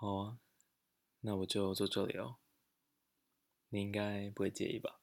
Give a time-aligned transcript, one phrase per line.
[0.00, 0.38] 好啊，
[1.22, 2.38] 那我就坐这里哦。
[3.70, 5.00] 你应该不会介意吧？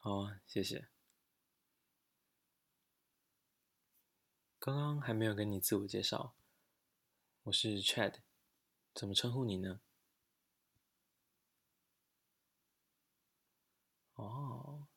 [0.00, 0.88] 好啊，谢谢。
[4.58, 6.34] 刚刚还没有跟你自我介绍，
[7.44, 8.16] 我是 Chad，
[8.92, 9.80] 怎么称呼你呢？
[14.14, 14.88] 哦，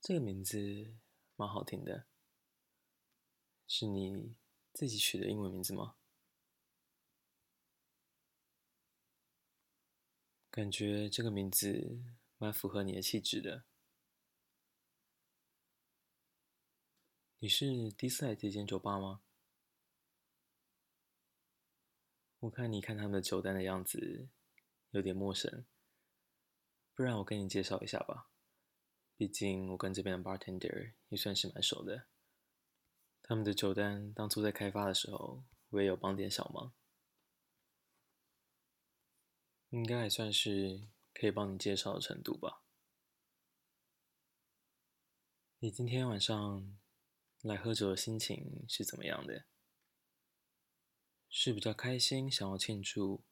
[0.00, 0.96] 这个名字
[1.36, 2.06] 蛮好听的，
[3.66, 4.34] 是你
[4.72, 5.96] 自己取的英文名字吗？
[10.50, 12.02] 感觉这个名字
[12.36, 13.64] 蛮符合你的气质的。
[17.38, 19.22] 你是第一次来这间酒吧吗？
[22.40, 24.28] 我看你看他们的酒单的样子
[24.90, 25.64] 有点陌生，
[26.94, 28.30] 不然我跟你介绍一下吧。
[29.16, 32.08] 毕竟我跟这边的 bartender 也算是蛮熟的。
[33.22, 36.74] 他们的酒单当初在开发的时候，我也有帮点小忙，
[39.70, 42.62] 应该还算是可以帮你介绍的程度吧。
[45.60, 46.76] 你今天晚上
[47.42, 49.44] 来喝酒的心情是怎么样的？
[51.30, 53.24] 是比较开心，想要庆祝，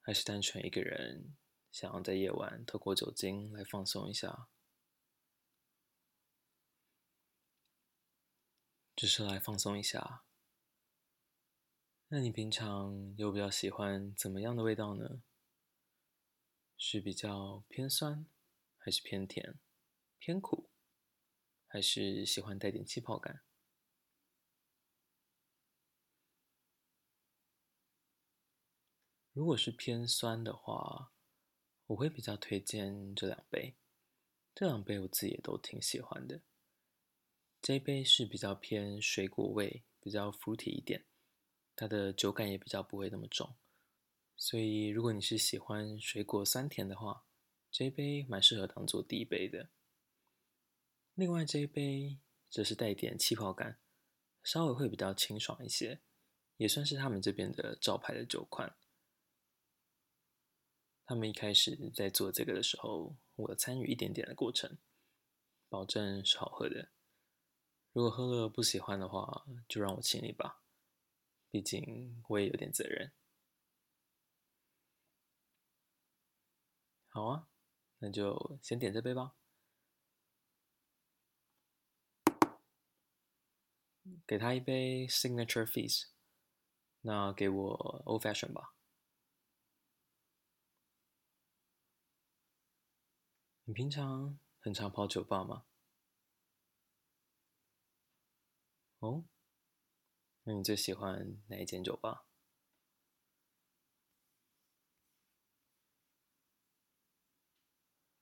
[0.00, 1.36] 还是单纯一个人
[1.72, 4.48] 想要在夜晚透过酒精来放松一下？
[8.98, 10.24] 只是来放松一下。
[12.08, 15.22] 那你平常又比较喜欢怎么样的味道呢？
[16.76, 18.26] 是比较偏酸，
[18.76, 19.60] 还是偏甜？
[20.18, 20.72] 偏苦，
[21.68, 23.44] 还是喜欢带点气泡感？
[29.32, 31.12] 如果是偏酸的话，
[31.86, 33.76] 我会比较推荐这两杯。
[34.56, 36.42] 这两杯我自己也都挺喜欢的。
[37.60, 41.04] 这一杯是比较偏水果味，比较 fruity 一点，
[41.74, 43.56] 它的酒感也比较不会那么重，
[44.36, 47.24] 所以如果你是喜欢水果酸甜的话，
[47.70, 49.70] 这一杯蛮适合当做第一杯的。
[51.14, 52.18] 另外这一杯
[52.48, 53.80] 则是带一点气泡感，
[54.42, 56.00] 稍微会比较清爽一些，
[56.56, 58.76] 也算是他们这边的招牌的酒款。
[61.04, 64.78] 他们一开始在做这个的时候，我参与一点点的过程，
[65.68, 66.90] 保证是好喝的。
[67.98, 70.62] 如果喝了不喜欢的话，就让我请你吧，
[71.50, 73.10] 毕竟我也有点责任。
[77.08, 77.48] 好啊，
[77.98, 79.34] 那就先点这杯吧。
[84.24, 86.10] 给他一杯 Signature Fizz，
[87.00, 88.76] 那给我 Old Fashion 吧。
[93.64, 95.64] 你平常很常跑酒吧吗？
[98.98, 99.24] 哦，
[100.42, 102.24] 那你最喜欢哪一间酒吧？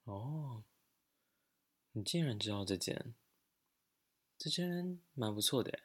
[0.03, 0.63] 哦，
[1.93, 3.15] 你竟然知道这间，
[4.37, 5.79] 这间蛮不错的，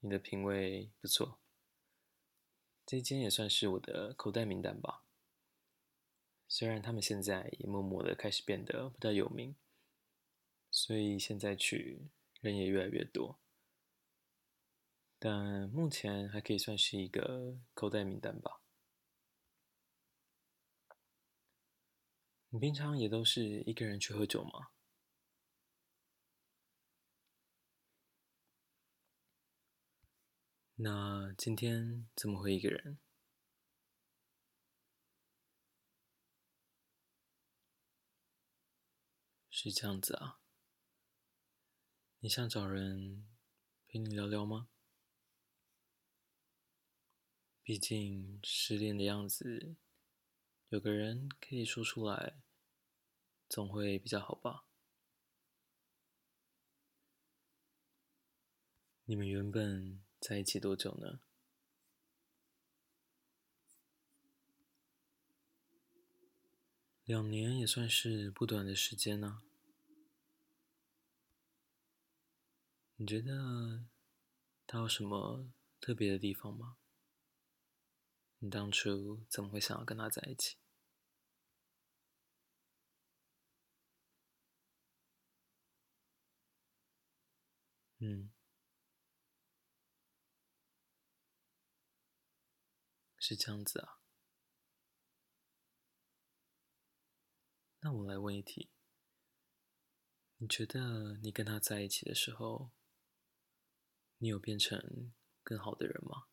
[0.00, 1.38] 你的品味不错。
[2.86, 5.04] 这间也算是我的口袋名单吧，
[6.48, 9.54] 虽然他们现在也默默的开始变得不太有名，
[10.70, 12.10] 所以现在去
[12.40, 13.38] 人也越来越多。
[15.22, 18.62] 但目前还可以算是一个口袋名单吧。
[22.48, 24.70] 你平常也都是一个人去喝酒吗？
[30.76, 32.98] 那今天怎么会一个人？
[39.50, 40.40] 是这样子啊？
[42.20, 43.28] 你想找人
[43.86, 44.68] 陪你聊聊吗？
[47.70, 49.76] 毕竟失恋的样子
[50.70, 52.34] 有个人可以说出来
[53.48, 54.64] 总会比较好吧？
[59.04, 61.20] 你们原本在一起多久呢？
[67.04, 69.42] 两年也算是不短的时间呢。
[72.96, 73.84] 你觉得
[74.66, 76.78] 他有什么特别的地方吗？
[78.42, 80.56] 你当初怎么会想要跟他在一起？
[87.98, 88.32] 嗯，
[93.18, 94.00] 是这样子啊。
[97.80, 98.70] 那我来问一题，
[100.38, 102.72] 你觉得你跟他在一起的时候，
[104.16, 106.28] 你有变成更好的人吗？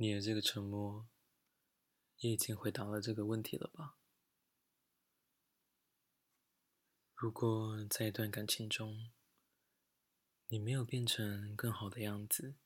[0.00, 1.06] 你的这个沉默，
[2.20, 3.98] 也已经回答了这个问题了吧？
[7.14, 9.12] 如果在一段感情中，
[10.46, 12.56] 你没有变成更好的样子，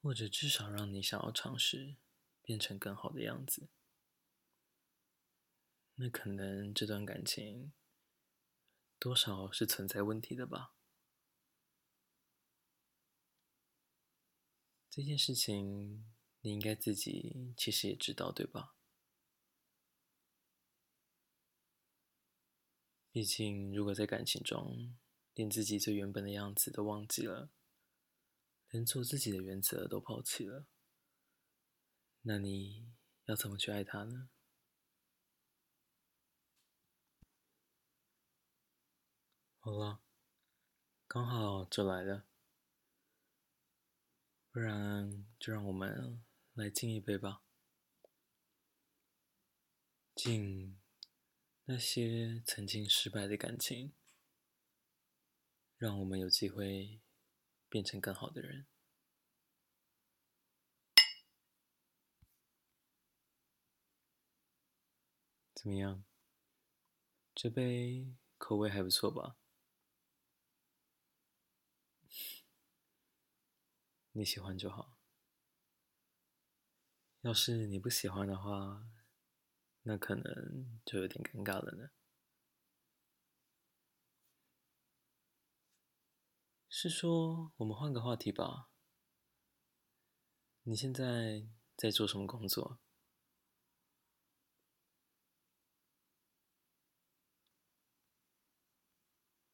[0.00, 1.96] 或者至少让你想要尝试
[2.42, 3.68] 变成更好的样子，
[5.96, 7.72] 那可能这段感情
[9.00, 10.76] 多少是存在问题的吧？
[14.94, 16.04] 这件事情
[16.42, 18.74] 你应该自己其实也知道，对吧？
[23.10, 24.94] 毕竟，如果在感情中，
[25.32, 27.50] 连自己最原本的样子都忘记了，
[28.68, 30.66] 连做自己的原则都抛弃了，
[32.20, 32.92] 那你
[33.24, 34.28] 要怎么去爱他呢？
[39.58, 40.02] 好了，
[41.06, 42.26] 刚好就来了，
[44.52, 46.22] 不然就让我们
[46.52, 47.42] 来敬一杯吧，
[50.14, 50.78] 敬
[51.64, 53.94] 那些曾经失败的感情。
[55.78, 57.00] 让我们有机会
[57.68, 58.66] 变成更好的人。
[65.54, 66.04] 怎么样？
[67.34, 69.38] 这杯口味还不错吧？
[74.12, 74.98] 你喜欢就好。
[77.22, 78.86] 要是你不喜欢的话，
[79.82, 81.90] 那可能就有点尴尬了呢。
[86.68, 88.70] 是说，我们换个话题吧。
[90.64, 92.80] 你现在在做什么工作？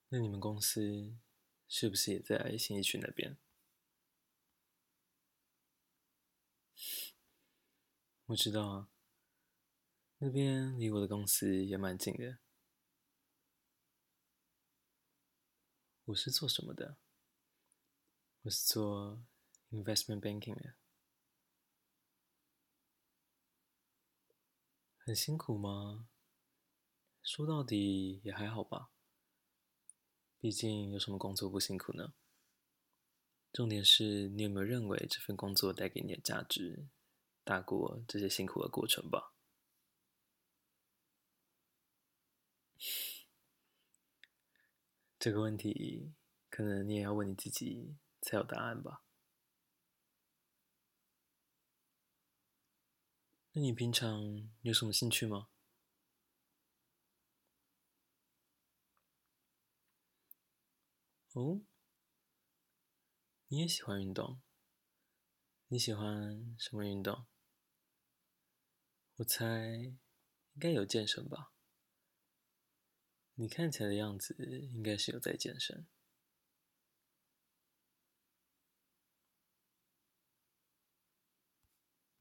[0.09, 1.19] 那你们公司
[1.69, 3.37] 是不是也在新义区那边？
[8.29, 8.91] 我知道啊，
[10.19, 12.37] 那边离我的公司也蛮近的。
[16.05, 16.99] 我是做什么的？
[18.43, 19.25] 我是做
[19.71, 20.75] investment banking 的，
[24.99, 26.11] 很辛苦吗？
[27.23, 28.91] 说到底也还好吧，
[30.39, 32.13] 毕竟有什么工作不辛苦呢？
[33.51, 36.89] 重点是你有没有认为这份工作带给你的价值
[37.49, 39.33] 大过这些辛苦的过程吧？
[45.19, 46.13] 这个问题
[46.51, 47.97] 可能你也要问你自己。
[48.21, 49.05] 才有答案吧？
[53.53, 55.49] 那你平常有什么兴趣吗？
[61.33, 61.63] 哦，
[63.47, 64.43] 你也喜欢运动？
[65.69, 67.25] 你喜欢什么运动？
[69.19, 69.45] 我猜
[69.75, 69.99] 应
[70.61, 71.53] 该有健身吧？
[73.35, 74.33] 你看起来的样子
[74.73, 75.89] 应该是有在健身。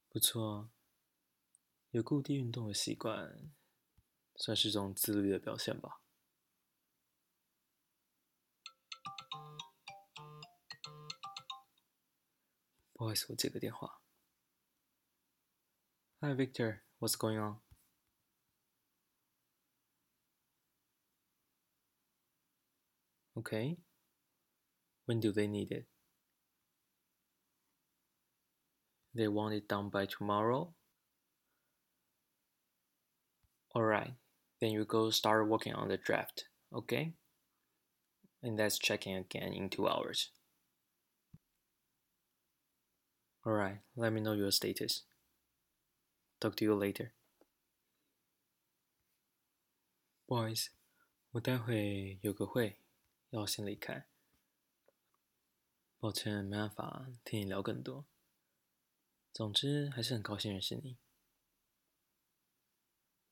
[0.10, 0.72] 不错，
[1.92, 3.52] 有固定运动的习惯，
[4.36, 6.02] 算是种自律的表现吧。
[12.94, 14.02] 不好意思，我接个电话。
[16.20, 17.56] Hi Victor, what's going on?
[23.38, 23.78] Okay.
[25.06, 25.86] When do they need it?
[29.14, 30.74] They want it done by tomorrow?
[33.76, 34.14] Alright,
[34.60, 37.14] then you go start working on the draft, okay?
[38.42, 40.32] And let's check in again in two hours.
[43.46, 45.04] Alright, let me know your status.
[46.40, 47.12] talk to you later.
[50.26, 50.72] 不好意思
[51.32, 52.82] 我待会有个会
[53.30, 54.08] 要先离开。
[56.00, 58.06] 抱歉没办法听你聊更多。
[59.34, 60.98] 总之还是很高兴认识你。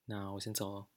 [0.05, 0.87] 那我先走了